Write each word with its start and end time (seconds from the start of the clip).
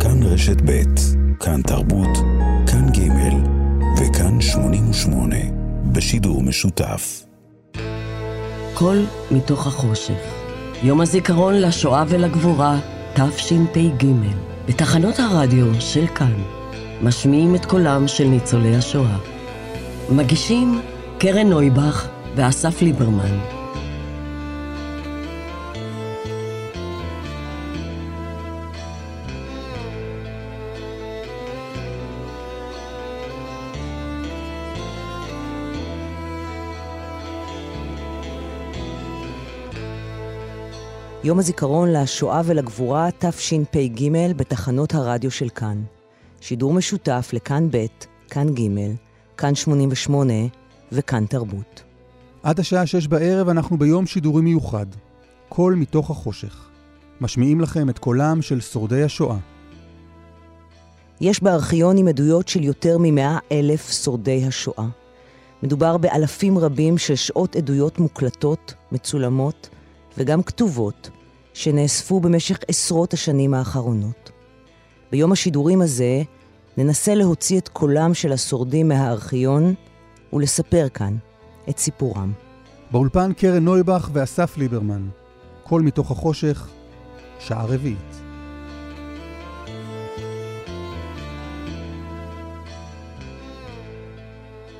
כאן 0.00 0.22
רשת 0.22 0.56
ב', 0.64 0.82
כאן 1.40 1.62
תרבות, 1.62 2.18
כאן 2.66 2.86
ג' 2.92 3.08
וכאן 3.98 4.40
88, 4.40 5.36
בשידור 5.92 6.42
משותף. 6.42 7.24
קול 8.74 9.04
מתוך 9.30 9.66
החושך. 9.66 10.34
יום 10.82 11.00
הזיכרון 11.00 11.54
לשואה 11.54 12.04
ולגבורה, 12.08 12.78
תשפ"ג, 13.14 14.06
בתחנות 14.68 15.18
הרדיו 15.18 15.80
של 15.80 16.06
כאן, 16.06 16.34
משמיעים 17.02 17.54
את 17.54 17.66
קולם 17.66 18.08
של 18.08 18.24
ניצולי 18.24 18.76
השואה. 18.76 19.18
מגישים 20.10 20.80
קרן 21.18 21.46
נויבך 21.46 22.08
ואסף 22.36 22.82
ליברמן. 22.82 23.57
יום 41.28 41.38
הזיכרון 41.38 41.92
לשואה 41.92 42.40
ולגבורה 42.44 43.08
תשפ"ג 43.18 44.10
בתחנות 44.36 44.94
הרדיו 44.94 45.30
של 45.30 45.48
כאן. 45.48 45.82
שידור 46.40 46.72
משותף 46.72 47.30
לכאן 47.32 47.68
ב', 47.70 47.86
כאן 48.30 48.54
ג', 48.54 48.60
כאן 49.36 49.54
88 49.54 50.32
וכאן 50.92 51.26
תרבות. 51.26 51.82
עד 52.42 52.60
השעה 52.60 52.86
שש 52.86 53.06
בערב 53.06 53.48
אנחנו 53.48 53.78
ביום 53.78 54.06
שידורי 54.06 54.42
מיוחד. 54.42 54.86
קול 55.48 55.74
מתוך 55.74 56.10
החושך. 56.10 56.68
משמיעים 57.20 57.60
לכם 57.60 57.90
את 57.90 57.98
קולם 57.98 58.42
של 58.42 58.60
שורדי 58.60 59.02
השואה. 59.02 59.36
יש 61.20 61.42
בארכיונים 61.42 62.08
עדויות 62.08 62.48
של 62.48 62.64
יותר 62.64 62.96
ממאה 63.00 63.38
אלף 63.52 63.90
שורדי 64.04 64.44
השואה. 64.46 64.86
מדובר 65.62 65.96
באלפים 65.96 66.58
רבים 66.58 66.98
של 66.98 67.14
שעות 67.14 67.56
עדויות 67.56 67.98
מוקלטות, 67.98 68.74
מצולמות 68.92 69.68
וגם 70.18 70.42
כתובות, 70.42 71.10
שנאספו 71.58 72.20
במשך 72.20 72.58
עשרות 72.68 73.12
השנים 73.12 73.54
האחרונות. 73.54 74.30
ביום 75.10 75.32
השידורים 75.32 75.80
הזה 75.80 76.22
ננסה 76.76 77.14
להוציא 77.14 77.58
את 77.58 77.68
קולם 77.68 78.14
של 78.14 78.32
השורדים 78.32 78.88
מהארכיון 78.88 79.74
ולספר 80.32 80.88
כאן 80.94 81.16
את 81.68 81.78
סיפורם. 81.78 82.32
באולפן 82.90 83.32
קרן 83.32 83.64
נויבך 83.64 84.10
ואסף 84.12 84.56
ליברמן. 84.56 85.08
קול 85.62 85.82
מתוך 85.82 86.10
החושך, 86.10 86.68
שעה 87.38 87.64
רביעית. 87.64 88.20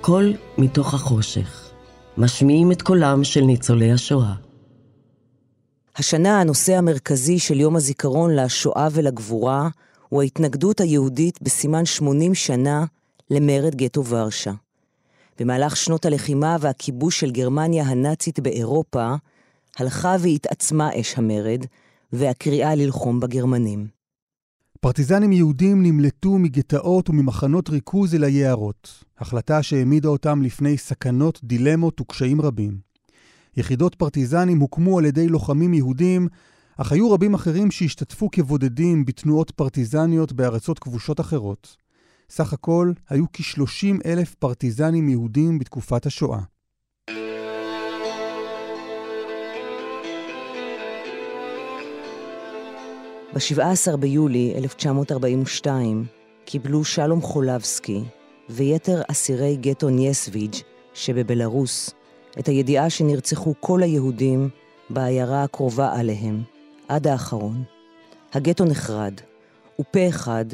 קול 0.00 0.32
מתוך 0.58 0.94
החושך. 0.94 1.70
משמיעים 2.18 2.72
את 2.72 2.82
קולם 2.82 3.24
של 3.24 3.40
ניצולי 3.40 3.92
השואה. 3.92 4.47
השנה 5.98 6.40
הנושא 6.40 6.74
המרכזי 6.74 7.38
של 7.38 7.60
יום 7.60 7.76
הזיכרון 7.76 8.36
לשואה 8.36 8.88
ולגבורה 8.92 9.68
הוא 10.08 10.22
ההתנגדות 10.22 10.80
היהודית 10.80 11.42
בסימן 11.42 11.84
80 11.84 12.34
שנה 12.34 12.84
למרד 13.30 13.74
גטו 13.74 14.04
ורשה. 14.04 14.52
במהלך 15.38 15.76
שנות 15.76 16.06
הלחימה 16.06 16.56
והכיבוש 16.60 17.20
של 17.20 17.30
גרמניה 17.30 17.84
הנאצית 17.84 18.40
באירופה, 18.40 19.14
הלכה 19.78 20.16
והתעצמה 20.20 20.90
אש 21.00 21.18
המרד, 21.18 21.64
והקריאה 22.12 22.74
ללחום 22.74 23.20
בגרמנים. 23.20 23.86
פרטיזנים 24.80 25.32
יהודים 25.32 25.82
נמלטו 25.82 26.38
מגטאות 26.38 27.10
וממחנות 27.10 27.68
ריכוז 27.68 28.14
אל 28.14 28.24
היערות, 28.24 29.04
החלטה 29.18 29.62
שהעמידה 29.62 30.08
אותם 30.08 30.42
לפני 30.42 30.78
סכנות, 30.78 31.40
דילמות 31.44 32.00
וקשיים 32.00 32.40
רבים. 32.40 32.87
יחידות 33.58 33.94
פרטיזנים 33.94 34.58
הוקמו 34.58 34.98
על 34.98 35.04
ידי 35.04 35.28
לוחמים 35.28 35.74
יהודים, 35.74 36.28
אך 36.76 36.92
היו 36.92 37.10
רבים 37.10 37.34
אחרים 37.34 37.70
שהשתתפו 37.70 38.30
כבודדים 38.30 39.04
בתנועות 39.04 39.50
פרטיזניות 39.50 40.32
בארצות 40.32 40.78
כבושות 40.78 41.20
אחרות. 41.20 41.76
סך 42.30 42.52
הכל 42.52 42.92
היו 43.08 43.24
כ-30 43.32 44.00
אלף 44.06 44.34
פרטיזנים 44.34 45.08
יהודים 45.08 45.58
בתקופת 45.58 46.06
השואה. 46.06 46.40
ב-17 53.34 53.96
ביולי 53.96 54.54
1942 54.56 56.04
קיבלו 56.44 56.84
שלום 56.84 57.20
חולבסקי 57.20 58.02
ויתר 58.50 59.02
אסירי 59.10 59.56
גטו 59.56 59.90
נייסוויג' 59.90 60.54
שבבלארוס 60.94 61.90
את 62.38 62.48
הידיעה 62.48 62.90
שנרצחו 62.90 63.54
כל 63.60 63.82
היהודים 63.82 64.48
בעיירה 64.90 65.42
הקרובה 65.42 65.92
עליהם, 65.98 66.42
עד 66.88 67.06
האחרון. 67.06 67.62
הגטו 68.32 68.64
נחרד, 68.64 69.14
ופה 69.80 70.08
אחד 70.08 70.44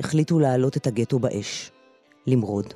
החליטו 0.00 0.38
להעלות 0.38 0.76
את 0.76 0.86
הגטו 0.86 1.18
באש, 1.18 1.70
למרוד. 2.26 2.74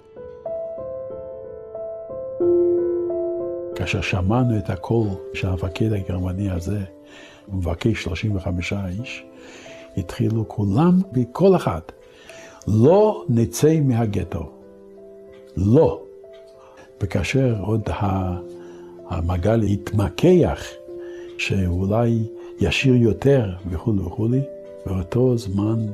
כאשר 3.75 4.01
שמענו 4.01 4.59
את 4.59 4.71
הקול 4.71 5.09
של 5.35 5.49
המפקד 5.49 5.93
הגרמני 5.93 6.51
הזה, 6.51 6.81
מבקש 7.49 8.03
35 8.03 8.73
איש, 8.73 9.25
התחילו 9.97 10.49
כולם 10.49 10.99
וכל 11.15 11.57
אחד, 11.57 11.81
לא 12.69 13.25
נצא 13.29 13.81
מהגטו. 13.81 14.51
לא. 15.57 16.03
וכאשר 17.03 17.57
עוד 17.61 17.83
המעגל 19.09 19.63
התמקח, 19.63 20.65
שאולי 21.39 22.19
ישיר 22.61 22.95
יותר 22.95 23.51
וכולי 23.71 24.01
וכולי, 24.01 24.41
באותו 24.87 25.39
זמן 25.39 25.87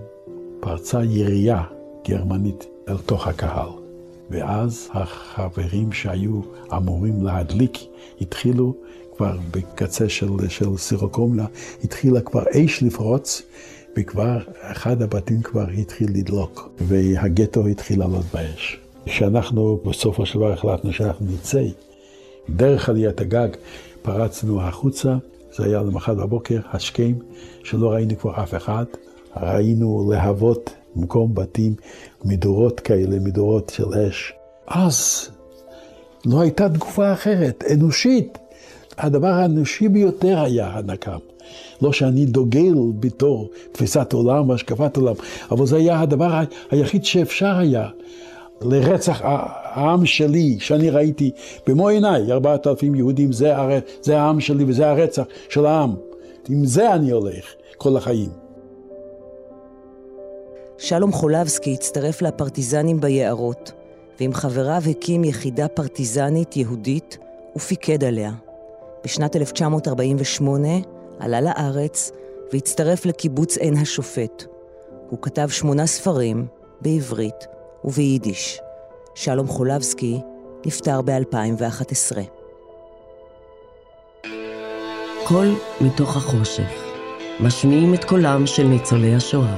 פרצה 0.60 1.04
ירייה 1.04 1.62
גרמנית 2.08 2.66
אל 2.88 2.96
תוך 2.96 3.26
הקהל. 3.26 3.68
ואז 4.30 4.88
החברים 4.92 5.92
שהיו 5.92 6.40
אמורים 6.76 7.24
להדליק 7.24 7.78
התחילו 8.20 8.74
כבר 9.16 9.38
בקצה 9.50 10.08
של, 10.08 10.48
של 10.48 10.76
סירוקומלה, 10.76 11.46
התחילה 11.84 12.20
כבר 12.20 12.42
אש 12.52 12.82
לפרוץ, 12.82 13.42
וכבר 13.96 14.38
אחד 14.60 15.02
הבתים 15.02 15.42
כבר 15.42 15.66
התחיל 15.78 16.08
לדלוק, 16.14 16.70
והגטו 16.78 17.66
התחיל 17.66 17.98
לעלות 17.98 18.24
באש. 18.34 18.80
כשאנחנו 19.08 19.80
בסופו 19.84 20.26
של 20.26 20.38
דבר 20.38 20.52
החלטנו 20.52 20.92
שאנחנו 20.92 21.26
נצא, 21.26 21.62
דרך 22.50 22.88
עליית 22.88 23.20
הגג 23.20 23.48
פרצנו 24.02 24.62
החוצה, 24.62 25.16
זה 25.56 25.64
היה 25.64 25.82
למחרת 25.82 26.16
בבוקר, 26.16 26.60
השכם, 26.72 27.12
שלא 27.64 27.92
ראינו 27.92 28.18
כבר 28.18 28.42
אף 28.42 28.54
אחד. 28.54 28.84
ראינו 29.36 30.10
להבות 30.12 30.70
במקום 30.96 31.34
בתים, 31.34 31.74
מדורות 32.24 32.80
כאלה, 32.80 33.18
מדורות 33.18 33.72
של 33.74 33.94
אש. 33.94 34.32
אז 34.66 35.28
לא 36.26 36.40
הייתה 36.40 36.68
תגובה 36.68 37.12
אחרת, 37.12 37.64
אנושית. 37.72 38.38
הדבר 38.98 39.28
האנושי 39.28 39.88
ביותר 39.88 40.38
היה 40.38 40.66
הנקם. 40.66 41.18
לא 41.82 41.92
שאני 41.92 42.26
דוגל 42.26 42.74
בתור 43.00 43.50
תפיסת 43.72 44.12
עולם, 44.12 44.50
השקפת 44.50 44.96
עולם, 44.96 45.14
אבל 45.50 45.66
זה 45.66 45.76
היה 45.76 46.00
הדבר 46.00 46.40
היחיד 46.70 47.04
שאפשר 47.04 47.56
היה. 47.58 47.88
לרצח 48.62 49.20
העם 49.22 50.06
שלי, 50.06 50.56
שאני 50.60 50.90
ראיתי 50.90 51.30
במו 51.66 51.88
עיניי, 51.88 52.32
ארבעת 52.32 52.66
אלפים 52.66 52.94
יהודים, 52.94 53.32
זה, 53.32 53.56
הר... 53.56 53.78
זה 54.02 54.20
העם 54.20 54.40
שלי 54.40 54.64
וזה 54.64 54.90
הרצח 54.90 55.24
של 55.48 55.66
העם. 55.66 55.94
עם 56.48 56.64
זה 56.64 56.94
אני 56.94 57.10
הולך 57.10 57.44
כל 57.76 57.96
החיים. 57.96 58.30
שלום 60.78 61.12
חולבסקי 61.12 61.74
הצטרף 61.74 62.22
לפרטיזנים 62.22 63.00
ביערות, 63.00 63.72
ועם 64.20 64.34
חבריו 64.34 64.82
הקים 64.90 65.24
יחידה 65.24 65.68
פרטיזנית 65.68 66.56
יהודית 66.56 67.18
ופיקד 67.56 68.04
עליה. 68.04 68.32
בשנת 69.04 69.36
1948 69.36 70.68
עלה 71.18 71.40
לארץ 71.40 72.12
והצטרף 72.52 73.06
לקיבוץ 73.06 73.56
עין 73.56 73.76
השופט. 73.76 74.44
הוא 75.10 75.18
כתב 75.22 75.48
שמונה 75.48 75.86
ספרים 75.86 76.46
בעברית 76.80 77.57
וביידיש. 77.84 78.58
שלום 79.14 79.46
חולבסקי 79.46 80.20
נפטר 80.66 81.00
ב-2011. 81.02 82.16
קול 85.28 85.54
מתוך 85.80 86.16
החושך. 86.16 86.84
משמיעים 87.40 87.94
את 87.94 88.04
קולם 88.04 88.46
של 88.46 88.66
ניצולי 88.66 89.14
השואה. 89.14 89.56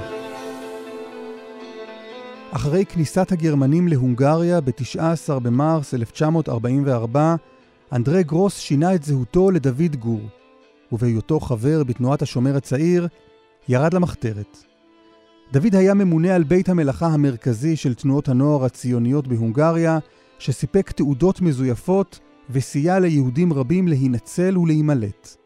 אחרי 2.50 2.84
כניסת 2.84 3.32
הגרמנים 3.32 3.88
להונגריה 3.88 4.60
ב-19 4.60 5.38
במרס 5.42 5.94
1944, 5.94 7.34
אנדרי 7.92 8.22
גרוס 8.22 8.58
שינה 8.58 8.94
את 8.94 9.02
זהותו 9.02 9.50
לדוד 9.50 9.96
גור, 9.96 10.20
ובהיותו 10.92 11.40
חבר 11.40 11.84
בתנועת 11.84 12.22
השומר 12.22 12.56
הצעיר, 12.56 13.08
ירד 13.68 13.94
למחתרת. 13.94 14.69
דוד 15.52 15.74
היה 15.74 15.94
ממונה 15.94 16.34
על 16.34 16.42
בית 16.42 16.68
המלאכה 16.68 17.06
המרכזי 17.06 17.76
של 17.76 17.94
תנועות 17.94 18.28
הנוער 18.28 18.64
הציוניות 18.64 19.28
בהונגריה, 19.28 19.98
שסיפק 20.38 20.90
תעודות 20.90 21.40
מזויפות 21.40 22.18
וסייע 22.50 22.98
ליהודים 22.98 23.52
רבים 23.52 23.88
להינצל 23.88 24.58
ולהימלט. 24.58 25.36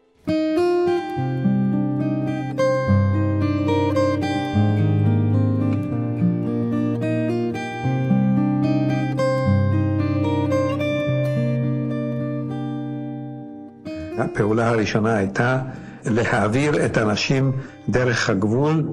הפעולה 14.17 14.69
הראשונה 14.69 15.15
הייתה 15.15 15.61
להעביר 16.05 16.85
את 16.85 16.97
האנשים 16.97 17.51
דרך 17.89 18.29
הגבול 18.29 18.83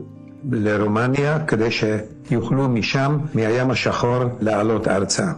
לרומניה, 0.51 1.39
כדי 1.47 1.69
שיוכלו 1.71 2.69
משם, 2.69 3.19
מהים 3.35 3.71
השחור, 3.71 4.25
לעלות 4.41 4.89
ארצה. 4.89 5.33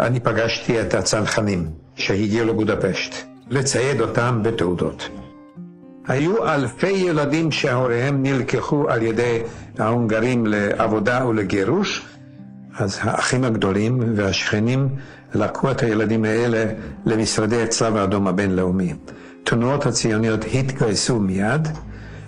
אני 0.00 0.20
פגשתי 0.20 0.80
את 0.80 0.94
הצנחנים 0.94 1.66
שהגיעו 1.94 2.46
לבודפשט, 2.46 3.14
לצייד 3.50 4.00
אותם 4.00 4.40
בתעודות. 4.42 5.08
היו 6.08 6.48
אלפי 6.48 6.90
ילדים 6.90 7.50
שהוריהם 7.50 8.22
נלקחו 8.22 8.88
על 8.88 9.02
ידי 9.02 9.40
ההונגרים 9.78 10.46
לעבודה 10.46 11.26
ולגירוש, 11.26 12.06
אז 12.78 12.98
האחים 13.02 13.44
הגדולים 13.44 14.00
והשכנים 14.16 14.88
לקחו 15.34 15.70
את 15.70 15.82
הילדים 15.82 16.24
האלה 16.24 16.64
למשרדי 17.06 17.62
הצלב 17.62 17.96
האדום 17.96 18.28
הבינלאומי. 18.28 18.94
תנועות 19.44 19.86
הציוניות 19.86 20.44
התגייסו 20.54 21.20
מיד, 21.20 21.68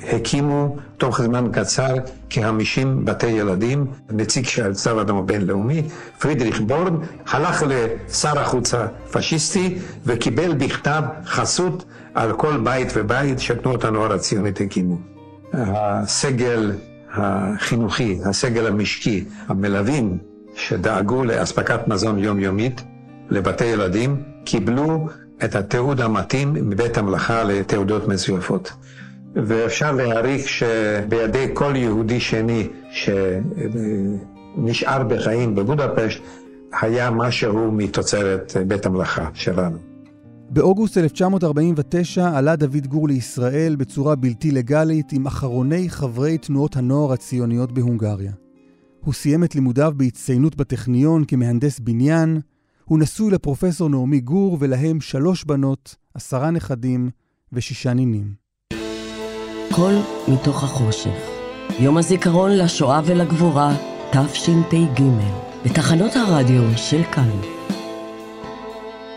הקימו 0.02 0.76
תוך 0.96 1.22
זמן 1.22 1.48
קצר 1.52 1.94
כ-50 2.30 2.86
בתי 3.04 3.26
ילדים. 3.26 3.86
נציג 4.10 4.44
של 4.44 4.70
הצלב 4.70 4.98
האדום 4.98 5.18
הבינלאומי, 5.18 5.82
פרידריך 6.18 6.60
בורן, 6.60 6.96
הלך 7.26 7.64
לשר 7.68 8.38
החוץ 8.38 8.74
הפשיסטי 8.74 9.78
וקיבל 10.06 10.54
בכתב 10.54 11.02
חסות 11.24 11.84
על 12.14 12.32
כל 12.32 12.56
בית 12.64 12.92
ובית 12.96 13.40
שתנועות 13.40 13.84
הנוער 13.84 14.12
הציונית 14.12 14.60
הקימו. 14.60 14.98
הסגל 15.52 16.72
החינוכי, 17.12 18.18
הסגל 18.24 18.66
המשקי, 18.66 19.24
המלווים 19.48 20.18
שדאגו 20.54 21.24
לאספקת 21.24 21.88
מזון 21.88 22.18
יומיומית 22.18 22.82
לבתי 23.30 23.64
ילדים, 23.64 24.22
קיבלו 24.44 25.08
את 25.44 25.54
התיעוד 25.54 26.00
המתאים 26.00 26.52
מבית 26.52 26.98
המלאכה 26.98 27.44
לתעודות 27.44 28.08
מזויפות. 28.08 28.72
ואפשר 29.34 29.92
להעריך 29.92 30.48
שבידי 30.48 31.46
כל 31.54 31.72
יהודי 31.76 32.20
שני 32.20 32.68
שנשאר 34.56 35.02
בחיים 35.08 35.54
בבודפשט, 35.54 36.22
היה 36.80 37.10
משהו 37.10 37.72
מתוצרת 37.72 38.56
בית 38.66 38.86
המלאכה 38.86 39.28
שלנו. 39.34 39.78
באוגוסט 40.50 40.98
1949 40.98 42.38
עלה 42.38 42.56
דוד 42.56 42.86
גור 42.86 43.08
לישראל 43.08 43.76
בצורה 43.76 44.16
בלתי 44.16 44.50
לגלית 44.50 45.12
עם 45.12 45.26
אחרוני 45.26 45.90
חברי 45.90 46.38
תנועות 46.38 46.76
הנוער 46.76 47.12
הציוניות 47.12 47.72
בהונגריה. 47.72 48.32
הוא 49.00 49.14
סיים 49.14 49.44
את 49.44 49.54
לימודיו 49.54 49.92
בהצטיינות 49.96 50.56
בטכניון 50.56 51.24
כמהנדס 51.24 51.78
בניין, 51.78 52.40
הוא 52.84 52.98
נשוי 52.98 53.30
לפרופסור 53.30 53.88
נעמי 53.88 54.20
גור 54.20 54.56
ולהם 54.60 55.00
שלוש 55.00 55.44
בנות, 55.44 55.96
עשרה 56.14 56.50
נכדים 56.50 57.10
ושישה 57.52 57.94
נינים. 57.94 58.39
קול 59.74 59.94
מתוך 60.28 60.64
החושך. 60.64 61.30
יום 61.78 61.96
הזיכרון 61.98 62.50
לשואה 62.58 63.00
ולגבורה, 63.04 63.76
תשפ"ג, 64.10 65.02
בתחנות 65.64 66.16
הרדיו 66.16 66.62
של 66.76 67.02
כאן. 67.12 67.30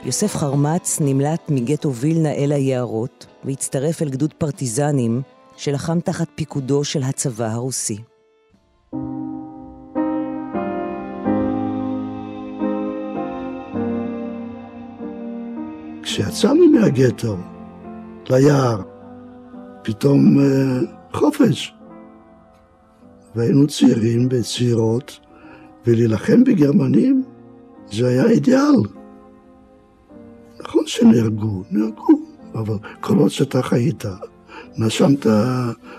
יוסף 0.03 0.35
חרמץ 0.35 0.97
נמלט 1.01 1.41
מגטו 1.49 1.93
וילנה 1.93 2.31
אל 2.31 2.51
היערות 2.51 3.25
והצטרף 3.43 4.01
אל 4.01 4.09
גדוד 4.09 4.33
פרטיזנים 4.33 5.21
שלחם 5.57 5.99
תחת 5.99 6.27
פיקודו 6.35 6.83
של 6.83 7.03
הצבא 7.03 7.45
הרוסי. 7.45 7.97
כשיצאנו 16.03 16.65
מהגטו 16.71 17.35
ליער, 18.29 18.92
פתאום 19.83 20.39
אה, 20.39 20.79
חופש. 21.13 21.73
והיינו 23.35 23.67
צעירים 23.67 24.27
וצעירות, 24.31 25.19
ולהילחם 25.87 26.43
בגרמנים 26.43 27.23
זה 27.91 28.07
היה 28.07 28.25
אידיאל. 28.25 28.75
נכון 30.61 30.83
שנהרגו, 30.85 31.63
נהרגו, 31.71 32.19
אבל 32.55 32.77
כל 33.01 33.17
עוד 33.17 33.29
שאתה 33.29 33.61
חיית, 33.61 34.05
נשמת 34.77 35.25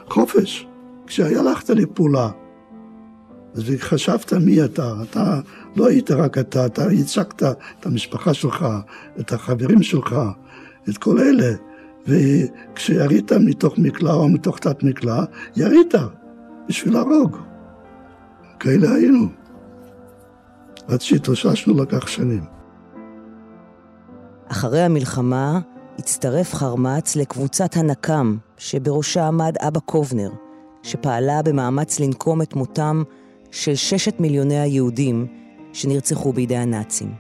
חופש. 0.09 0.67
כשהלכת 1.07 1.71
לפעולה, 1.71 2.31
אז 3.55 3.63
חשבת 3.79 4.33
מי 4.33 4.65
אתה, 4.65 4.95
אתה 5.03 5.41
לא 5.77 5.89
היית 5.89 6.11
רק 6.11 6.39
אתה, 6.39 6.67
אתה 6.67 6.93
ייצגת 6.93 7.43
את 7.43 7.87
המשפחה 7.87 8.35
שלך, 8.35 8.67
את 9.21 9.33
החברים 9.33 9.83
שלך, 9.83 10.17
את 10.89 10.99
כל 10.99 11.19
אלה. 11.19 11.55
וכשירית 12.07 13.33
מתוך 13.33 13.79
מקלע 13.79 14.13
או 14.13 14.29
מתוך 14.29 14.59
תת 14.59 14.83
מקלע, 14.83 15.25
ירית 15.57 15.95
בשביל 16.69 16.95
להרוג. 16.95 17.37
כאלה 18.61 18.93
היינו. 18.95 19.29
עד 20.89 21.01
שהתאוששנו 21.01 21.83
לקח 21.83 22.07
שנים. 22.07 22.45
אחרי 24.49 24.83
המלחמה 24.83 25.61
הצטרף 25.99 26.55
חרמץ 26.55 27.17
לקבוצת 27.17 27.77
הנקם, 27.77 28.37
שבראשה 28.57 29.27
עמד 29.27 29.55
אבא 29.61 29.81
קובנר, 29.81 30.31
שפעלה 30.83 31.43
במאמץ 31.43 32.01
לנקום 32.01 32.43
את 32.43 32.55
מותם 32.55 33.03
של 33.51 33.75
ששת 33.75 34.21
מיליוני 34.21 34.59
היהודים 34.59 35.27
שנרצחו 35.73 36.33
בידי 36.33 36.57
הנאצים. 36.57 37.15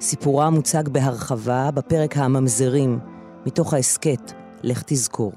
סיפורה 0.00 0.50
מוצג 0.50 0.88
בהרחבה 0.88 1.70
בפרק 1.70 2.16
הממזרים, 2.16 2.98
מתוך 3.46 3.74
ההסכת 3.74 4.32
"לך 4.62 4.82
תזכור". 4.86 5.32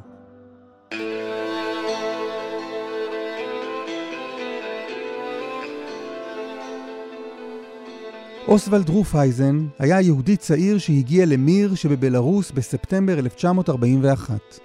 אוסוולד 8.48 8.90
רופהייזן 8.90 9.68
היה 9.80 10.02
יהודי 10.02 10.38
צעיר 10.38 10.78
שהגיע 10.78 11.26
למיר 11.26 11.76
שבבלארוס 11.76 12.52
בספטמבר 12.52 13.20
1941. 13.20 14.60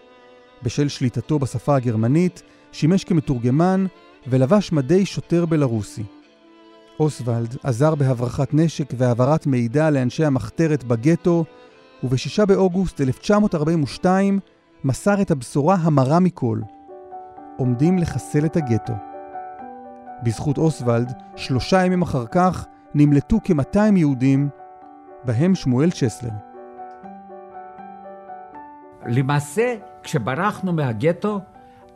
בשל 0.63 0.89
שליטתו 0.89 1.39
בשפה 1.39 1.77
הגרמנית, 1.77 2.43
שימש 2.73 3.05
כמתורגמן 3.05 3.87
ולבש 4.27 4.73
מדי 4.73 5.07
שוטר 5.07 5.47
בלרוסי. 5.47 6.05
אוסוולד 7.01 7.57
עזר 7.63 7.95
בהברחת 7.95 8.55
נשק 8.55 8.93
והעברת 8.97 9.47
מידע 9.47 9.91
לאנשי 9.91 10.25
המחתרת 10.25 10.85
בגטו, 10.85 11.45
וב-6 12.03 12.47
באוגוסט 12.47 13.01
1942 13.01 14.41
מסר 14.85 15.23
את 15.23 15.31
הבשורה 15.31 15.75
המרה 15.75 16.21
מכל. 16.21 16.61
עומדים 17.57 17.99
לחסל 17.99 18.45
את 18.45 18.57
הגטו. 18.57 18.93
בזכות 20.23 20.59
אוסוולד, 20.59 21.13
שלושה 21.37 21.85
ימים 21.85 22.03
אחר 22.03 22.27
כך 22.27 22.67
נמלטו 22.95 23.39
כ-200 23.45 23.97
יהודים, 23.97 24.49
בהם 25.25 25.55
שמואל 25.55 25.91
צ'סלר. 25.91 26.31
למעשה, 29.07 29.75
כשברחנו 30.03 30.73
מהגטו, 30.73 31.41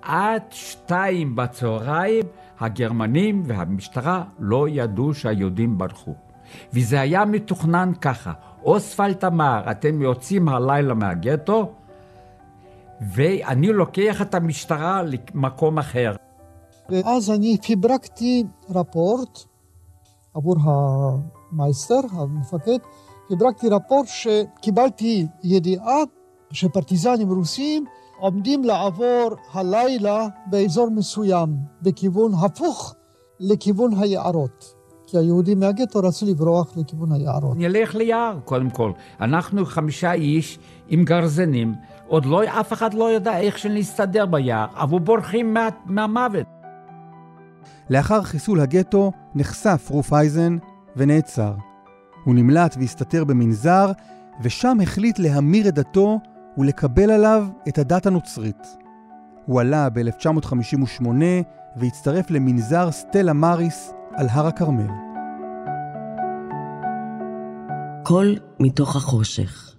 עד 0.03 0.43
שתיים 0.51 1.37
בצהריים 1.37 2.25
הגרמנים 2.61 3.43
והמשטרה 3.47 4.25
לא 4.39 4.67
ידעו 4.69 5.15
שהיהודים 5.15 5.79
ברחו. 5.79 6.15
וזה 6.73 7.01
היה 7.01 7.25
מתוכנן 7.25 7.93
ככה, 8.01 8.33
אוספלט 8.65 9.25
אמר, 9.25 9.71
אתם 9.71 10.03
יוצאים 10.03 10.49
הלילה 10.49 10.95
מהגטו, 10.95 11.73
ואני 13.15 13.67
לוקח 13.67 14.23
את 14.23 14.35
המשטרה 14.35 15.03
למקום 15.03 15.79
אחר. 15.79 16.15
ואז 16.89 17.31
אני 17.31 17.59
פיברקתי 17.63 18.45
רפורט 18.71 19.39
עבור 20.35 20.57
המייסטר, 20.63 22.01
המפקד, 22.13 22.79
פיברקתי 23.29 23.69
רפורט 23.69 24.07
שקיבלתי 24.09 25.27
ידיעה 25.45 25.97
שפרטיזנים 26.51 27.33
רוסים 27.33 27.85
עומדים 28.19 28.65
לעבור 28.65 29.31
הלילה 29.53 30.27
באזור 30.47 30.91
מסוים, 30.91 31.57
בכיוון 31.83 32.33
הפוך 32.35 32.95
לכיוון 33.41 33.91
היערות. 33.99 34.82
כי 35.13 35.19
היהודים 35.19 35.61
מהגטו 35.61 35.99
רצו 35.99 36.27
לברוח 36.27 36.77
לכיוון 36.77 37.13
היערות. 37.13 37.57
נלך 37.57 37.95
ליער, 37.95 38.39
קודם 38.45 38.71
כל. 38.71 38.93
אנחנו 39.21 39.67
חמישה 39.67 40.13
איש 40.13 40.59
עם 40.89 41.05
גרזנים, 41.05 41.75
עוד 42.09 42.27
לא, 42.27 42.43
אף 42.45 42.73
אחד 42.73 42.95
לא 42.95 43.05
יודע 43.05 43.39
איך 43.39 43.59
שנסתדר 43.59 44.27
ביער, 44.27 44.67
אבל 44.75 44.99
בורחים 44.99 45.55
מה, 45.55 45.69
מהמוות. 45.87 46.47
לאחר 47.91 48.23
חיסול 48.23 48.61
הגטו 48.61 49.13
נחשף 49.35 49.89
רוף 49.91 50.13
אייזן 50.13 50.57
ונעצר. 50.97 51.55
הוא 52.25 52.35
נמלט 52.35 52.77
והסתתר 52.79 53.25
במנזר, 53.25 53.93
ושם 54.43 54.79
החליט 54.83 55.19
להמיר 55.19 55.69
את 55.69 55.75
דתו 55.75 56.21
ולקבל 56.59 57.11
עליו 57.11 57.47
את 57.69 57.79
הדת 57.79 58.07
הנוצרית. 58.07 58.77
הוא 59.47 59.61
עלה 59.61 59.89
ב-1958 59.91 61.07
והצטרף 61.77 62.31
למנזר 62.31 62.91
סטלה 62.91 63.33
מאריס 63.33 63.93
על 64.17 64.27
הר 64.31 64.47
הכרמל. 64.47 64.87
קול 68.05 68.39
מתוך 68.61 68.97
החושך 68.97 69.75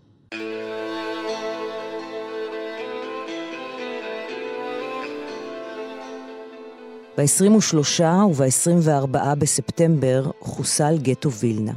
ב-23 7.17 8.03
וב-24 8.35 9.35
בספטמבר 9.37 10.31
חוסל 10.39 10.97
גטו 10.97 11.31
וילנה. 11.31 11.73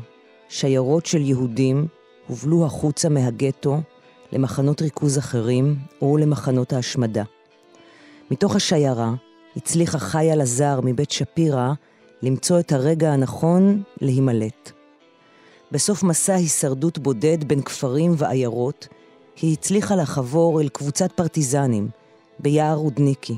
שיירות 0.49 1.07
של 1.07 1.21
יהודים 1.21 1.87
הובלו 2.27 2.67
החוצה 2.67 3.09
מהגטו 3.09 3.81
למחנות 4.33 4.83
ריכוז 4.83 5.19
אחרים 5.19 5.77
או 6.03 6.17
למחנות 6.17 6.73
ההשמדה. 6.73 7.25
מתוך 8.31 8.57
השיירה 8.57 9.15
הצליחה 9.57 9.99
חיה 9.99 10.37
לזר 10.37 10.81
מבית 10.85 11.11
שפירא 11.11 11.73
למצוא 12.23 12.61
את 12.61 12.73
הרגע 12.73 13.13
הנכון 13.13 13.83
להימלט. 14.01 14.71
בסוף 15.73 16.03
מסע 16.03 16.35
הישרדות 16.35 16.99
בודד 16.99 17.45
בין 17.45 17.63
כפרים 17.63 18.15
ועיירות, 18.17 18.89
היא 19.43 19.53
הצליחה 19.53 19.97
לחבור 19.97 20.61
אל 20.61 20.69
קבוצת 20.69 21.13
פרטיזנים 21.13 21.89
ביער 22.39 22.77
רודניקי, 22.77 23.37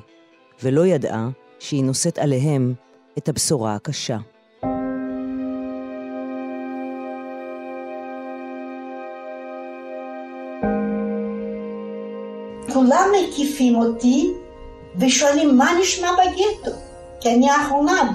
ולא 0.62 0.86
ידעה 0.86 1.28
שהיא 1.58 1.84
נושאת 1.84 2.18
עליהם 2.18 2.74
את 3.18 3.28
הבשורה 3.28 3.74
הקשה. 3.74 4.18
כולם 12.72 13.08
מקיפים 13.12 13.76
אותי 13.76 14.32
ושואלים 14.96 15.56
מה 15.56 15.70
נשמע 15.80 16.08
בגטו. 16.12 16.87
אני 17.26 17.50
האחרונה, 17.50 18.12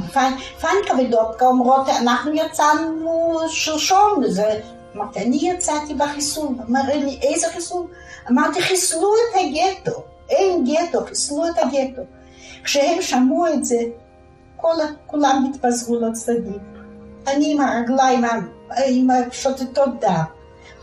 פנקה 0.62 0.94
ודופקה 1.00 1.46
אומרות, 1.46 1.90
אנחנו 1.90 2.32
יצאנו 2.34 3.40
שלשום, 3.48 4.24
זה... 4.28 4.60
אמרתי, 4.96 5.20
אני 5.20 5.40
יצאתי 5.42 5.94
בחיסון. 5.94 6.58
אמר 6.70 6.82
לי, 6.88 7.20
איזה 7.22 7.48
חיסון? 7.50 7.88
אמרתי, 8.32 8.62
חיסלו 8.62 9.14
את 9.14 9.40
הגטו. 9.40 10.04
אין 10.30 10.64
גטו, 10.66 11.06
חיסלו 11.06 11.48
את 11.48 11.58
הגטו. 11.58 12.02
כשהם 12.64 13.02
שמעו 13.02 13.48
את 13.48 13.66
זה, 13.66 13.80
כל, 14.58 14.76
כולם 15.06 15.50
התפזרו 15.50 16.00
לצדדים. 16.00 16.60
אני 17.28 17.54
עם 17.54 17.62
הרגליים, 17.62 18.24
עם 18.88 19.08
שוטטות 19.32 20.00
דם. 20.00 20.24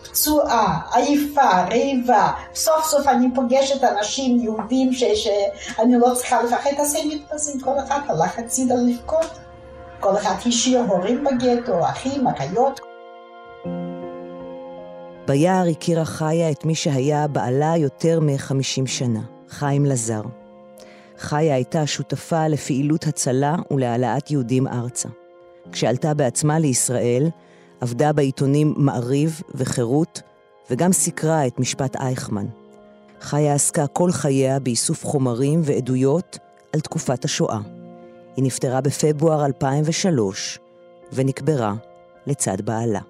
פצועה, 0.02 0.80
עייפה, 0.92 1.62
רעיבה, 1.70 2.30
סוף 2.54 2.84
סוף 2.84 3.06
אני 3.06 3.26
פוגשת 3.34 3.84
אנשים 3.84 4.38
יהודים 4.40 4.92
ש, 4.92 5.04
שאני 5.04 5.98
לא 5.98 6.14
צריכה 6.14 6.42
לפחד, 6.42 6.70
אז 6.78 6.94
הם 6.94 7.08
מתפזרים, 7.08 7.60
כל 7.60 7.78
אחד 7.86 7.98
הלך 8.08 8.38
הצידה 8.38 8.74
לבכות. 8.74 9.38
כל 10.00 10.16
אחד 10.16 10.34
השאיר 10.46 10.80
הורים 10.80 11.24
בגטו, 11.24 11.84
אחים, 11.88 12.26
אחיות. 12.26 12.80
ביער 15.26 15.66
הכירה 15.70 16.04
חיה 16.04 16.50
את 16.50 16.64
מי 16.64 16.74
שהיה 16.74 17.28
בעלה 17.28 17.76
יותר 17.76 18.20
מ-50 18.20 18.86
שנה, 18.86 19.20
חיים 19.48 19.86
לזר. 19.86 20.22
חיה 21.18 21.54
הייתה 21.54 21.86
שותפה 21.86 22.48
לפעילות 22.48 23.06
הצלה 23.06 23.54
ולהעלאת 23.70 24.30
יהודים 24.30 24.66
ארצה. 24.66 25.08
כשעלתה 25.72 26.14
בעצמה 26.14 26.58
לישראל, 26.58 27.30
עבדה 27.80 28.12
בעיתונים 28.12 28.74
מעריב 28.76 29.42
וחירות, 29.54 30.22
וגם 30.70 30.92
סיקרה 30.92 31.46
את 31.46 31.60
משפט 31.60 31.96
אייכמן. 31.96 32.46
חיה 33.20 33.54
עסקה 33.54 33.86
כל 33.86 34.12
חייה 34.12 34.58
באיסוף 34.58 35.04
חומרים 35.04 35.60
ועדויות 35.64 36.38
על 36.72 36.80
תקופת 36.80 37.24
השואה. 37.24 37.58
היא 38.36 38.44
נפטרה 38.44 38.80
בפברואר 38.80 39.46
2003 39.46 40.58
ונקברה 41.12 41.74
לצד 42.26 42.60
בעלה. 42.64 43.00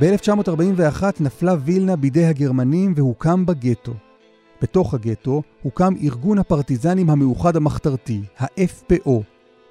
ב-1941 0.00 1.02
נפלה 1.20 1.54
וילנה 1.64 1.96
בידי 1.96 2.24
הגרמנים 2.24 2.92
והוקם 2.96 3.46
בגטו. 3.46 3.92
בתוך 4.62 4.94
הגטו 4.94 5.42
הוקם 5.62 5.94
ארגון 6.02 6.38
הפרטיזנים 6.38 7.10
המאוחד 7.10 7.56
המחתרתי, 7.56 8.20
ה-FPO. 8.38 9.10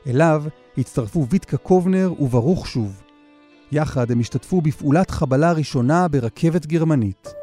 אליו 0.08 0.44
הצטרפו 0.78 1.28
ויטקה 1.30 1.58
קובנר 1.58 2.14
וברוך 2.20 2.68
שוב. 2.68 3.02
יחד 3.72 4.12
הם 4.12 4.20
השתתפו 4.20 4.62
בפעולת 4.62 5.12
חבלה 5.12 5.52
ראשונה 5.52 6.08
ברכבת 6.08 6.66
גרמנית. 6.66 7.34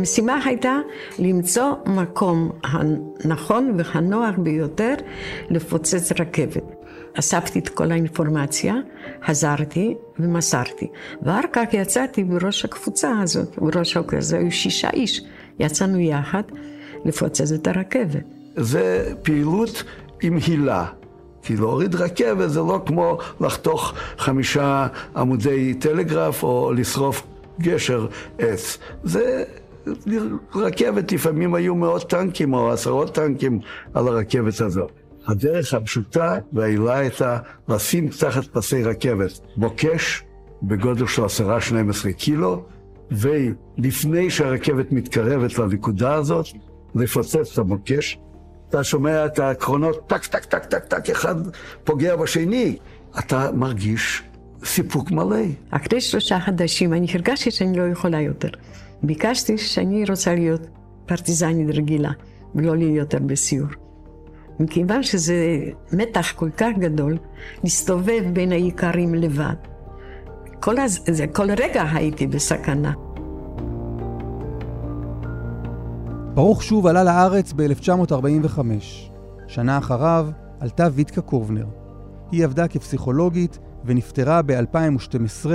המשימה 0.00 0.44
הייתה 0.44 0.78
למצוא 1.18 1.72
מקום 1.86 2.50
הנכון 2.64 3.76
והנוח 3.78 4.34
ביותר 4.38 4.94
לפוצץ 5.50 6.12
רכבת. 6.12 6.62
אספתי 7.18 7.58
את 7.58 7.68
כל 7.68 7.92
האינפורמציה, 7.92 8.74
חזרתי 9.26 9.94
ומסרתי. 10.18 10.86
ואחר 11.22 11.48
כך 11.52 11.64
יצאתי 11.72 12.24
בראש 12.24 12.64
הקבוצה 12.64 13.12
הזאת, 13.22 13.58
בראש 13.58 13.96
הקבוצה, 13.96 14.38
היו 14.38 14.52
שישה 14.52 14.90
איש. 14.90 15.22
יצאנו 15.58 16.00
יחד 16.00 16.42
לפוצץ 17.04 17.52
את 17.52 17.66
הרכבת. 17.66 18.24
זה 18.56 19.14
פעילות 19.22 19.84
עם 20.22 20.38
הילה. 20.46 20.86
כי 21.42 21.56
להוריד 21.56 21.94
רכבת 21.94 22.50
זה 22.50 22.60
לא 22.60 22.82
כמו 22.86 23.18
לחתוך 23.40 23.94
חמישה 24.18 24.86
עמודי 25.16 25.74
טלגרף 25.74 26.42
או 26.42 26.72
לשרוף 26.72 27.22
גשר 27.60 28.06
עץ. 28.38 28.78
זה 29.04 29.44
רכבת, 30.54 31.12
לפעמים 31.12 31.54
היו 31.54 31.74
מאות 31.74 32.10
טנקים 32.10 32.54
או 32.54 32.72
עשרות 32.72 33.14
טנקים 33.14 33.58
על 33.94 34.08
הרכבת 34.08 34.60
הזאת. 34.60 34.92
הדרך 35.26 35.74
הפשוטה 35.74 36.38
והעילה 36.52 36.98
הייתה 36.98 37.38
לשים 37.68 38.08
תחת 38.08 38.46
פסי 38.46 38.82
רכבת 38.82 39.40
מוקש 39.56 40.24
בגודל 40.62 41.06
של 41.06 41.24
עשרה, 41.24 41.60
שנים 41.60 41.90
עשרה 41.90 42.12
קילו, 42.12 42.64
ולפני 43.10 44.30
שהרכבת 44.30 44.92
מתקרבת 44.92 45.58
לנקודה 45.58 46.14
הזאת, 46.14 46.46
לפוצץ 46.94 47.52
את 47.52 47.58
המוקש. 47.58 48.18
אתה 48.68 48.84
שומע 48.84 49.26
את 49.26 49.38
הקרונות 49.38 50.06
טק, 50.06 50.26
טק, 50.26 50.44
טק, 50.44 50.64
טק, 50.64 50.84
טק, 50.84 51.10
אחד 51.10 51.34
פוגע 51.84 52.16
בשני. 52.16 52.76
אתה 53.18 53.50
מרגיש 53.54 54.22
סיפוק 54.64 55.10
מלא. 55.10 55.36
אחרי 55.70 56.00
שלושה 56.00 56.40
חדשים 56.40 56.92
אני 56.92 57.06
הרגשתי 57.14 57.50
שאני 57.50 57.78
לא 57.78 57.82
יכולה 57.82 58.20
יותר. 58.20 58.48
ביקשתי 59.02 59.58
שאני 59.58 60.04
רוצה 60.08 60.34
להיות 60.34 60.66
פרטיזנית 61.06 61.68
רגילה, 61.74 62.10
ולא 62.54 62.76
להיות 62.76 62.96
יותר 62.96 63.18
בסיור. 63.26 63.68
מכיוון 64.60 65.02
שזה 65.02 65.58
מתח 65.92 66.32
כל 66.36 66.50
כך 66.56 66.68
גדול, 66.78 67.18
להסתובב 67.64 68.22
בין 68.32 68.52
האיכרים 68.52 69.14
לבד. 69.14 69.54
כל, 70.60 70.78
הז... 70.78 71.22
כל 71.32 71.50
רגע 71.50 71.82
הייתי 71.92 72.26
בסכנה. 72.26 72.92
ברוך 76.34 76.62
שוב 76.62 76.86
עלה 76.86 77.04
לארץ 77.04 77.52
ב-1945. 77.56 78.58
שנה 79.48 79.78
אחריו 79.78 80.28
עלתה 80.60 80.88
ויטקה 80.92 81.20
קובנר. 81.20 81.66
היא 82.30 82.44
עבדה 82.44 82.68
כפסיכולוגית 82.68 83.58
ונפטרה 83.84 84.42
ב-2012 84.42 85.46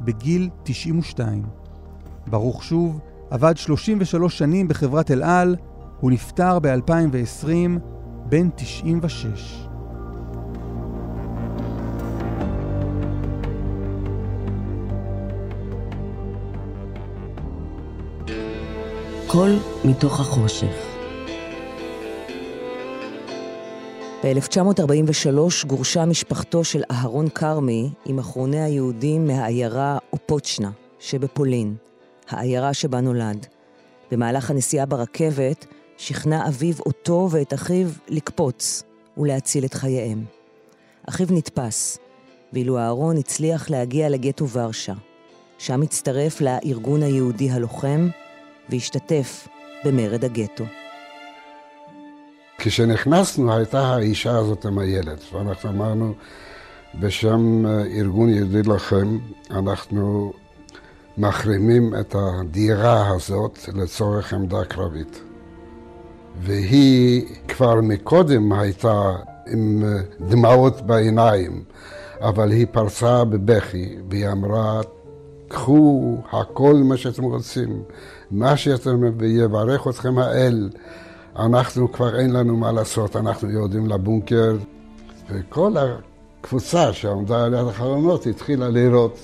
בגיל 0.00 0.48
92. 0.62 1.59
ברוך 2.30 2.64
שוב 2.64 3.00
עבד 3.30 3.56
33 3.56 4.38
שנים 4.38 4.68
בחברת 4.68 5.10
אל 5.10 5.22
על, 5.22 5.56
הוא 6.00 6.10
נפטר 6.10 6.58
ב-2020 6.58 7.48
בן 8.28 8.48
96. 8.56 9.66
קול 19.26 19.58
מתוך 19.84 20.20
החושך. 20.20 20.90
ב-1943 24.24 25.66
גורשה 25.66 26.04
משפחתו 26.04 26.64
של 26.64 26.82
אהרון 26.90 27.28
כרמי 27.28 27.90
עם 28.06 28.18
אחרוני 28.18 28.60
היהודים 28.60 29.26
מהעיירה 29.26 29.98
אופוצ'נה 30.12 30.70
שבפולין. 30.98 31.89
העיירה 32.30 32.74
שבה 32.74 33.00
נולד. 33.00 33.46
במהלך 34.10 34.50
הנסיעה 34.50 34.86
ברכבת 34.86 35.66
שכנע 35.96 36.48
אביו 36.48 36.74
אותו 36.86 37.28
ואת 37.30 37.54
אחיו 37.54 37.88
לקפוץ 38.08 38.82
ולהציל 39.16 39.64
את 39.64 39.74
חייהם. 39.74 40.24
אחיו 41.08 41.26
נתפס, 41.30 41.98
ואילו 42.52 42.78
אהרון 42.78 43.16
הצליח 43.16 43.70
להגיע 43.70 44.08
לגטו 44.08 44.48
ורשה. 44.48 44.94
שם 45.58 45.82
הצטרף 45.82 46.40
לארגון 46.40 47.02
היהודי 47.02 47.50
הלוחם 47.50 48.08
והשתתף 48.68 49.48
במרד 49.84 50.24
הגטו. 50.24 50.64
כשנכנסנו 52.58 53.56
הייתה 53.56 53.80
האישה 53.80 54.38
הזאת 54.38 54.64
עם 54.66 54.78
הילד, 54.78 55.18
ואנחנו 55.32 55.70
אמרנו, 55.70 56.14
בשם 56.94 57.66
ארגון 57.96 58.28
יהודי 58.28 58.62
לכם, 58.62 59.18
אנחנו 59.50 60.32
מחרימים 61.18 61.94
את 62.00 62.14
הדירה 62.18 63.08
הזאת 63.08 63.58
לצורך 63.74 64.32
עמדה 64.32 64.64
קרבית. 64.64 65.22
והיא 66.40 67.26
כבר 67.48 67.74
מקודם 67.80 68.52
הייתה 68.52 69.12
עם 69.46 69.84
דמעות 70.28 70.80
בעיניים, 70.80 71.62
אבל 72.20 72.50
היא 72.50 72.66
פרצה 72.70 73.24
בבכי, 73.24 73.96
והיא 74.10 74.28
אמרה, 74.28 74.80
קחו 75.48 76.16
הכל 76.32 76.74
מה 76.74 76.96
שאתם 76.96 77.22
רוצים, 77.22 77.82
מה 78.30 78.56
שאתם, 78.56 79.00
ויברך 79.18 79.88
אתכם 79.88 80.18
האל. 80.18 80.70
אנחנו 81.36 81.92
כבר 81.92 82.18
אין 82.20 82.32
לנו 82.32 82.56
מה 82.56 82.72
לעשות, 82.72 83.16
אנחנו 83.16 83.50
יורדים 83.50 83.86
לבונקר. 83.86 84.56
וכל 85.30 85.72
הקבוצה 86.40 86.92
שעמדה 86.92 87.44
על 87.44 87.54
יד 87.54 87.66
החלונות 87.66 88.26
התחילה 88.26 88.68
לירות. 88.68 89.18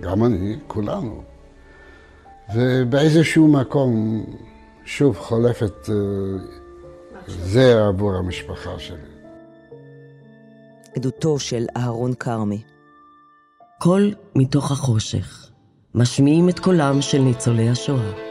גם 0.00 0.24
אני, 0.24 0.56
כולנו. 0.66 1.22
ובאיזשהו 2.54 3.48
מקום 3.48 4.24
שוב 4.84 5.16
חולפת 5.16 5.88
זה 7.26 7.86
עבור 7.86 8.14
המשפחה 8.14 8.78
שלי. 8.78 8.96
עדותו 10.96 11.38
של 11.38 11.66
אהרון 11.76 12.14
כרמי. 12.14 12.62
קול 13.80 14.14
מתוך 14.34 14.70
החושך. 14.70 15.50
משמיעים 15.94 16.48
את 16.48 16.58
קולם 16.58 17.02
של 17.02 17.18
ניצולי 17.18 17.68
השואה. 17.68 18.27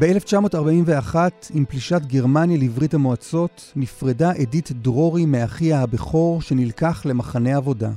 ב-1941, 0.00 1.16
עם 1.54 1.64
פלישת 1.64 2.00
גרמניה 2.06 2.58
לברית 2.58 2.94
המועצות, 2.94 3.72
נפרדה 3.76 4.32
אדית 4.42 4.72
דרורי 4.72 5.26
מאחיה 5.26 5.82
הבכור 5.82 6.42
שנלקח 6.42 7.06
למחנה 7.06 7.56
עבודה. 7.56 7.90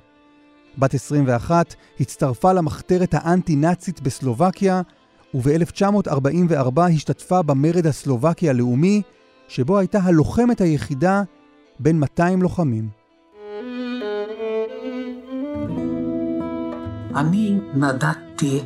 בת 0.78 0.94
21, 0.94 1.76
הצטרפה 2.00 2.54
למחתרת 2.54 3.14
האנטי-נאצית 3.14 4.02
בסלובקיה, 4.02 4.82
וב-1944 5.34 6.82
השתתפה 6.82 7.42
במרד 7.42 7.88
הסלובקי 7.88 8.50
הלאומי, 8.50 9.02
שבו 9.48 9.78
הייתה 9.78 10.00
הלוחמת 10.00 10.62
היחידה 10.62 11.24
בין 11.80 12.00
200 12.00 12.42
לוחמים. 12.42 12.90
אני 17.16 17.60
נדדתי 17.74 18.60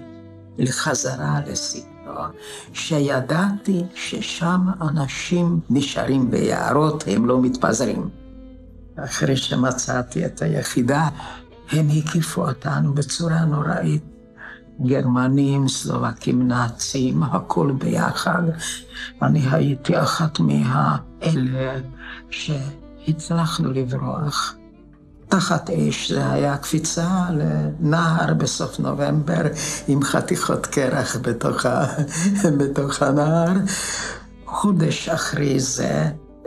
לחזרה 0.58 1.40
לסדנור, 1.48 1.95
שידעתי 2.74 3.84
ששם 3.96 4.62
אנשים 4.82 5.60
נשארים 5.70 6.32
ביערות, 6.32 7.04
הם 7.08 7.26
לא 7.26 7.42
מתפזרים. 7.42 8.10
אחרי 8.96 9.38
שמצאתי 9.38 10.26
את 10.26 10.42
היחידה, 10.42 11.08
הם 11.72 11.88
הקיפו 11.98 12.48
אותנו 12.48 12.94
בצורה 12.94 13.46
נוראית. 13.46 14.04
גרמנים, 14.82 15.68
סלובקים, 15.68 16.48
נאצים, 16.48 17.24
הכל 17.24 17.72
ביחד. 17.78 18.44
אני 19.22 19.42
הייתי 19.52 20.00
אחת 20.02 20.40
מהאלה 20.40 21.80
שהצלחנו 22.30 23.72
לברוח. 23.72 24.56
תחת 25.36 25.70
אש 25.70 26.12
זה 26.12 26.32
היה 26.32 26.58
קפיצה 26.58 27.10
לנהר 27.30 28.34
בסוף 28.34 28.80
נובמבר 28.80 29.42
עם 29.88 30.04
חתיכות 30.04 30.66
קרח 30.66 31.18
בתוך, 31.22 31.66
ה... 31.66 31.86
בתוך 32.60 33.02
הנהר. 33.02 33.54
חודש 34.46 35.10
אחרי 35.10 35.60
זה, 35.60 36.04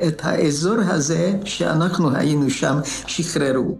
את 0.07 0.25
האזור 0.25 0.77
הזה 0.81 1.33
שאנחנו 1.45 2.17
היינו 2.17 2.51
שם, 2.51 2.79
שחררו. 2.85 3.79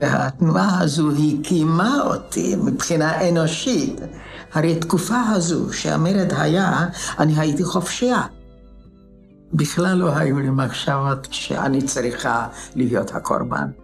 והתנועה 0.00 0.80
הזו 0.80 1.10
הקימה 1.10 2.00
אותי 2.04 2.56
מבחינה 2.56 3.28
אנושית. 3.28 4.00
הרי 4.52 4.76
תקופה 4.76 5.20
הזו 5.20 5.72
שהמרד 5.72 6.32
היה, 6.36 6.86
אני 7.18 7.40
הייתי 7.40 7.64
חופשייה. 7.64 8.22
בכלל 9.52 9.96
לא 9.96 10.16
היו 10.16 10.38
לי 10.40 10.50
מחשבות 10.50 11.28
שאני 11.30 11.82
צריכה 11.82 12.46
להיות 12.74 13.14
הקורבן. 13.14 13.83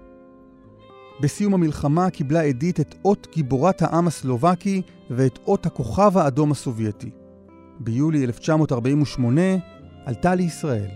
בסיום 1.20 1.54
המלחמה 1.54 2.10
קיבלה 2.10 2.42
עדית 2.42 2.80
את 2.80 2.94
אות 3.04 3.26
גיבורת 3.34 3.82
העם 3.82 4.06
הסלובקי 4.06 4.82
ואת 5.10 5.38
אות 5.46 5.66
הכוכב 5.66 6.18
האדום 6.18 6.52
הסובייטי. 6.52 7.10
ביולי 7.80 8.24
1948 8.24 9.42
עלתה 10.04 10.34
לישראל. 10.34 10.86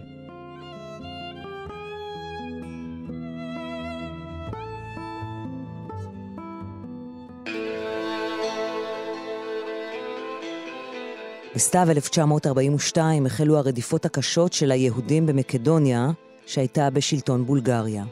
בסתיו 11.54 11.90
1942 11.90 13.26
החלו 13.26 13.56
הרדיפות 13.58 14.04
הקשות 14.04 14.52
של 14.52 14.70
היהודים 14.70 15.26
במקדוניה, 15.26 16.10
שהייתה 16.46 16.90
בשלטון 16.90 17.46
בולגריה. 17.46 18.04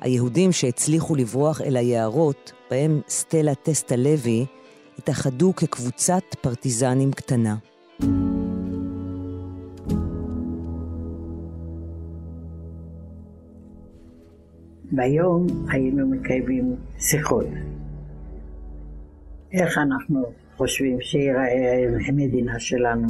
היהודים 0.00 0.52
שהצליחו 0.52 1.14
לברוח 1.14 1.60
אל 1.60 1.76
היערות, 1.76 2.52
בהם 2.70 3.00
סטלה 3.08 3.54
טסטה 3.54 3.96
לוי, 3.96 4.46
התאחדו 4.98 5.52
כקבוצת 5.56 6.22
פרטיזנים 6.40 7.12
קטנה. 7.12 7.56
ביום 14.92 15.46
היינו 15.68 16.06
מקיימים 16.06 16.76
שיחות. 16.98 17.46
איך 19.52 19.78
אנחנו 19.78 20.24
חושבים 20.56 21.00
שיראה 21.00 21.98
המדינה 22.08 22.58
שלנו 22.58 23.08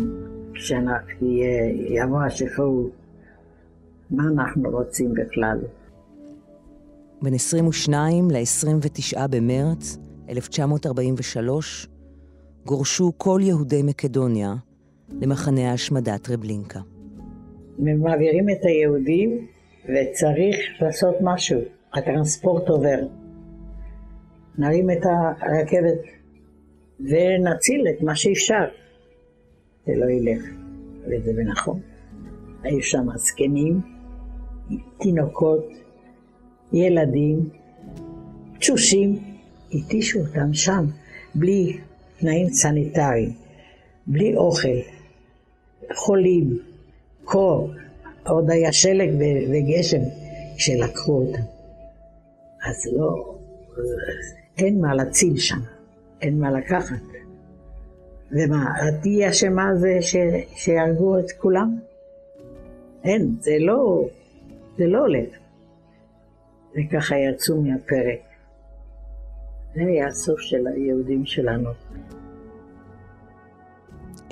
כשיבוא 0.55 2.22
השחרור, 2.27 2.90
מה 4.11 4.25
אנחנו 4.33 4.70
רוצים 4.70 5.14
בכלל. 5.14 5.59
בין 7.22 7.35
22 7.35 8.31
ל-29 8.31 9.26
במרץ 9.31 9.98
1943 10.29 11.88
גורשו 12.64 13.12
כל 13.16 13.40
יהודי 13.42 13.83
מקדוניה 13.83 14.55
למחנה 15.20 15.70
ההשמדה 15.70 16.18
טרבלינקה. 16.18 16.81
מעבירים 17.79 18.50
את 18.50 18.64
היהודים 18.64 19.46
וצריך 19.85 20.57
לעשות 20.81 21.14
משהו. 21.20 21.61
הטרנספורט 21.94 22.68
עובר. 22.68 22.98
נרים 24.59 24.90
את 24.90 25.02
הרכבת 25.40 26.02
ונציל 27.00 27.87
את 27.90 28.02
מה 28.02 28.16
שאפשר. 28.16 28.64
זה 29.87 29.92
לא 29.96 30.11
ילך, 30.11 30.42
וזה 31.07 31.42
נכון. 31.44 31.81
היו 32.62 32.83
שם 32.83 33.07
זקנים, 33.16 33.81
תינוקות, 34.98 35.66
ילדים, 36.72 37.48
תשושים, 38.59 39.18
התישו 39.72 40.18
אותם 40.20 40.52
שם, 40.52 40.87
בלי 41.35 41.79
תנאים 42.18 42.48
סניטריים, 42.48 43.33
בלי 44.07 44.37
אוכל, 44.37 44.79
חולים, 45.94 46.59
קור, 47.24 47.70
עוד 48.26 48.50
היה 48.50 48.72
שלג 48.72 49.11
וגשם 49.50 50.02
כשלקחו 50.57 51.12
אותם. 51.12 51.42
אז 52.66 52.92
לא, 52.92 53.37
אין 54.59 54.81
מה 54.81 54.94
להציל 54.94 55.38
שם. 55.38 55.61
אין 56.22 56.40
מה 56.40 56.50
לקחת. 56.50 57.02
ומה, 58.31 58.74
את 58.88 58.94
תהיי 59.02 59.29
אשמה 59.29 59.74
זה 59.74 59.98
ש... 60.00 60.16
שיהרגו 60.55 61.18
את 61.18 61.33
כולם? 61.33 61.79
אין, 63.05 63.37
זה 63.40 63.57
לא, 63.59 64.09
זה 64.79 64.87
לא 64.87 64.98
הולך. 64.98 65.29
וככה 66.77 67.17
יצאו 67.17 67.62
מהפרק. 67.62 68.21
זה 69.75 69.81
היה 69.81 70.07
הסוף 70.07 70.41
של 70.41 70.67
היהודים 70.75 71.27
שלנו. 71.27 71.71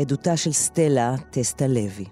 עדותה 0.00 0.37
של 0.37 0.52
סטלה 0.52 1.14
טסטה 1.30 1.66
לוי. 1.66 2.04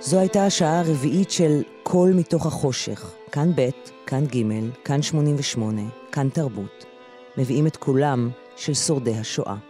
זו 0.00 0.18
הייתה 0.18 0.46
השעה 0.46 0.80
הרביעית 0.80 1.30
של 1.30 1.62
קול 1.82 2.12
מתוך 2.12 2.46
החושך. 2.46 3.14
כאן 3.32 3.52
ב', 3.56 3.68
כאן 4.06 4.24
ג', 4.24 4.42
כאן 4.84 5.02
88, 5.02 5.82
כאן 6.12 6.28
תרבות. 6.28 6.84
מביאים 7.38 7.66
את 7.66 7.76
קולם 7.76 8.30
של 8.56 8.74
שורדי 8.74 9.14
השואה. 9.14 9.67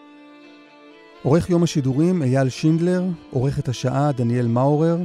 עורך 1.22 1.50
יום 1.50 1.62
השידורים 1.62 2.22
אייל 2.22 2.48
שינדלר, 2.48 3.04
עורכת 3.30 3.68
השעה 3.68 4.12
דניאל 4.12 4.46
מאורר, 4.46 4.98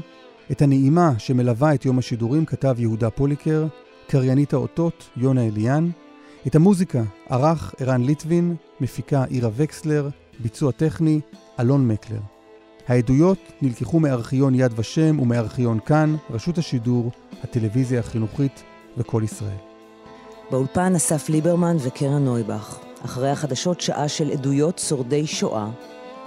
את 0.51 0.61
הנעימה 0.61 1.11
שמלווה 1.17 1.73
את 1.73 1.85
יום 1.85 1.99
השידורים 1.99 2.45
כתב 2.45 2.75
יהודה 2.79 3.09
פוליקר, 3.09 3.65
קריינית 4.07 4.53
האותות 4.53 5.09
יונה 5.17 5.47
אליאן, 5.47 5.89
את 6.47 6.55
המוזיקה 6.55 7.03
ערך 7.29 7.75
ערן 7.79 8.03
ליטבין, 8.03 8.55
מפיקה 8.79 9.23
עירה 9.23 9.49
וקסלר, 9.55 10.09
ביצוע 10.39 10.71
טכני 10.71 11.19
אלון 11.59 11.87
מקלר. 11.87 12.19
העדויות 12.87 13.39
נלקחו 13.61 13.99
מארכיון 13.99 14.55
יד 14.55 14.71
ושם 14.75 15.19
ומארכיון 15.19 15.79
כאן, 15.85 16.15
רשות 16.29 16.57
השידור, 16.57 17.11
הטלוויזיה 17.43 17.99
החינוכית 17.99 18.63
וכל 18.97 19.21
ישראל. 19.25 19.57
באולפן 20.51 20.95
אסף 20.95 21.29
ליברמן 21.29 21.77
וקרן 21.79 22.25
נויבך, 22.25 22.79
אחרי 23.05 23.29
החדשות 23.29 23.81
שעה 23.81 24.07
של 24.07 24.31
עדויות 24.31 24.79
שורדי 24.79 25.27
שואה 25.27 25.69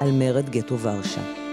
על 0.00 0.10
מרד 0.12 0.50
גטו 0.50 0.78
ורשה. 0.78 1.45